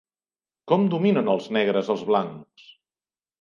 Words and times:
Com 0.71 0.87
dominen 0.93 1.29
els 1.33 1.49
negres 1.59 1.93
als 1.97 2.03
blancs? 2.09 2.67